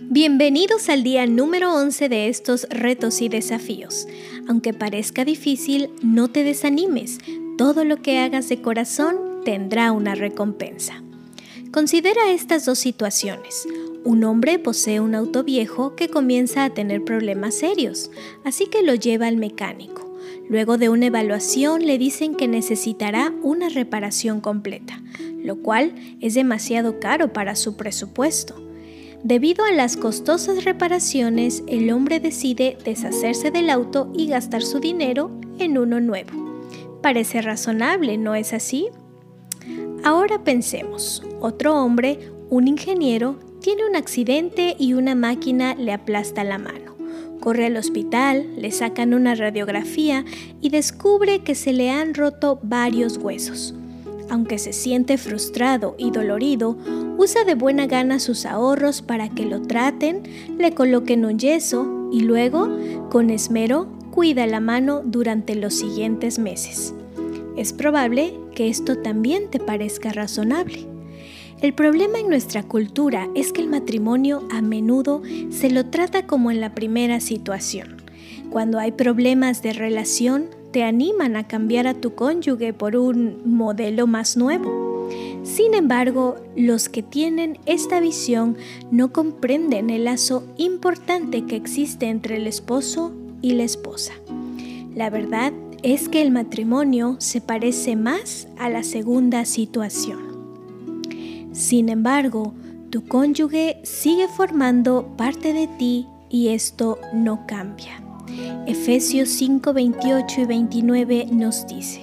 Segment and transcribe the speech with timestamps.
[0.00, 4.06] Bienvenidos al día número 11 de estos retos y desafíos.
[4.46, 7.18] Aunque parezca difícil, no te desanimes.
[7.56, 11.02] Todo lo que hagas de corazón tendrá una recompensa.
[11.72, 13.66] Considera estas dos situaciones.
[14.04, 18.10] Un hombre posee un auto viejo que comienza a tener problemas serios,
[18.44, 20.16] así que lo lleva al mecánico.
[20.48, 25.02] Luego de una evaluación le dicen que necesitará una reparación completa,
[25.42, 28.65] lo cual es demasiado caro para su presupuesto.
[29.26, 35.32] Debido a las costosas reparaciones, el hombre decide deshacerse del auto y gastar su dinero
[35.58, 36.30] en uno nuevo.
[37.02, 38.86] Parece razonable, ¿no es así?
[40.04, 46.58] Ahora pensemos, otro hombre, un ingeniero, tiene un accidente y una máquina le aplasta la
[46.58, 46.94] mano.
[47.40, 50.24] Corre al hospital, le sacan una radiografía
[50.60, 53.74] y descubre que se le han roto varios huesos.
[54.28, 56.76] Aunque se siente frustrado y dolorido,
[57.16, 60.22] usa de buena gana sus ahorros para que lo traten,
[60.58, 62.68] le coloquen un yeso y luego,
[63.10, 66.94] con esmero, cuida la mano durante los siguientes meses.
[67.56, 70.86] Es probable que esto también te parezca razonable.
[71.62, 76.50] El problema en nuestra cultura es que el matrimonio a menudo se lo trata como
[76.50, 77.96] en la primera situación.
[78.50, 84.06] Cuando hay problemas de relación, te animan a cambiar a tu cónyuge por un modelo
[84.06, 85.08] más nuevo.
[85.42, 88.58] Sin embargo, los que tienen esta visión
[88.90, 94.12] no comprenden el lazo importante que existe entre el esposo y la esposa.
[94.94, 100.18] La verdad es que el matrimonio se parece más a la segunda situación.
[101.52, 102.52] Sin embargo,
[102.90, 108.05] tu cónyuge sigue formando parte de ti y esto no cambia.
[108.66, 112.00] Efesios 5, 28 y 29 nos dice,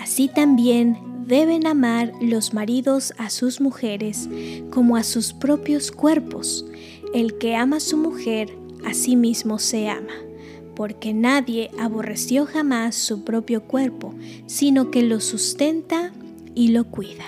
[0.00, 4.28] Así también deben amar los maridos a sus mujeres
[4.70, 6.64] como a sus propios cuerpos.
[7.14, 8.50] El que ama a su mujer,
[8.84, 10.14] a sí mismo se ama,
[10.74, 14.14] porque nadie aborreció jamás su propio cuerpo,
[14.46, 16.12] sino que lo sustenta
[16.54, 17.24] y lo cuida.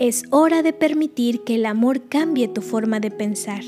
[0.00, 3.62] Es hora de permitir que el amor cambie tu forma de pensar.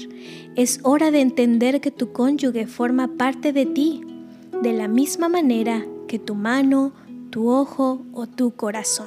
[0.56, 4.00] Es hora de entender que tu cónyuge forma parte de ti,
[4.60, 6.92] de la misma manera que tu mano,
[7.30, 9.06] tu ojo o tu corazón.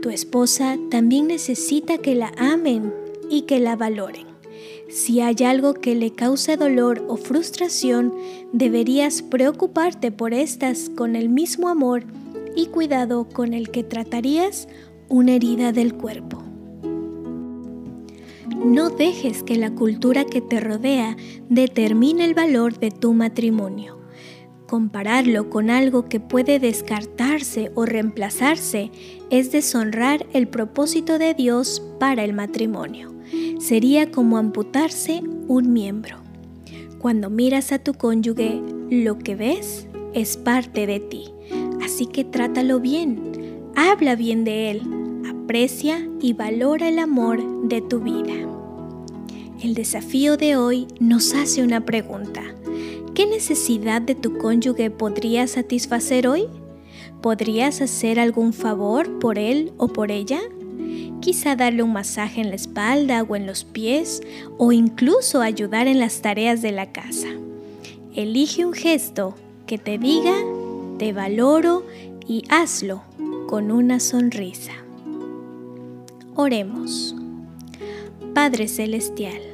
[0.00, 2.94] Tu esposa también necesita que la amen
[3.28, 4.28] y que la valoren.
[4.88, 8.14] Si hay algo que le cause dolor o frustración,
[8.52, 12.04] deberías preocuparte por estas con el mismo amor
[12.54, 14.68] y cuidado con el que tratarías
[15.12, 16.42] una herida del cuerpo.
[18.64, 21.18] No dejes que la cultura que te rodea
[21.50, 23.98] determine el valor de tu matrimonio.
[24.66, 28.90] Compararlo con algo que puede descartarse o reemplazarse
[29.28, 33.12] es deshonrar el propósito de Dios para el matrimonio.
[33.60, 36.16] Sería como amputarse un miembro.
[36.98, 41.26] Cuando miras a tu cónyuge, lo que ves es parte de ti.
[41.84, 43.20] Así que trátalo bien,
[43.76, 45.01] habla bien de él,
[45.42, 48.32] aprecia y valora el amor de tu vida.
[49.60, 52.42] El desafío de hoy nos hace una pregunta.
[53.14, 56.46] ¿Qué necesidad de tu cónyuge podrías satisfacer hoy?
[57.20, 60.40] ¿Podrías hacer algún favor por él o por ella?
[61.20, 64.22] Quizá darle un masaje en la espalda o en los pies
[64.58, 67.28] o incluso ayudar en las tareas de la casa.
[68.14, 69.34] Elige un gesto
[69.66, 70.36] que te diga,
[70.98, 71.84] te valoro
[72.28, 73.02] y hazlo
[73.48, 74.81] con una sonrisa.
[76.34, 77.14] Oremos.
[78.34, 79.52] Padre Celestial,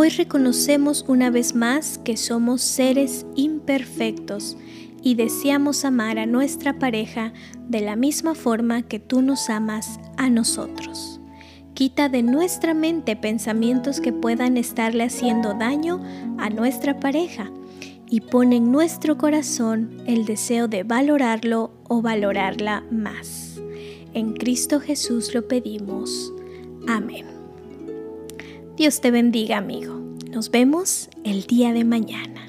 [0.00, 4.56] Hoy reconocemos una vez más que somos seres imperfectos
[5.02, 7.32] y deseamos amar a nuestra pareja
[7.68, 11.20] de la misma forma que tú nos amas a nosotros.
[11.74, 16.00] Quita de nuestra mente pensamientos que puedan estarle haciendo daño
[16.38, 17.50] a nuestra pareja
[18.08, 23.47] y pone en nuestro corazón el deseo de valorarlo o valorarla más.
[24.18, 26.32] En Cristo Jesús lo pedimos.
[26.88, 27.24] Amén.
[28.76, 29.94] Dios te bendiga, amigo.
[30.28, 32.48] Nos vemos el día de mañana.